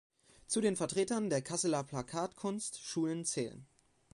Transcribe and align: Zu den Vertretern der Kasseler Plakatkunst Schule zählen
Zu 0.47 0.61
den 0.61 0.75
Vertretern 0.77 1.29
der 1.29 1.43
Kasseler 1.43 1.83
Plakatkunst 1.83 2.81
Schule 2.81 3.21
zählen 3.21 3.67